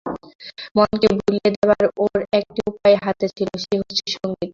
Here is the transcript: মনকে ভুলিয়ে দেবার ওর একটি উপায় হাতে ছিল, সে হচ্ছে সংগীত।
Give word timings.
মনকে 0.75 1.07
ভুলিয়ে 1.17 1.49
দেবার 1.55 1.83
ওর 2.03 2.19
একটি 2.39 2.61
উপায় 2.69 2.97
হাতে 3.03 3.25
ছিল, 3.35 3.49
সে 3.63 3.73
হচ্ছে 3.79 4.03
সংগীত। 4.15 4.49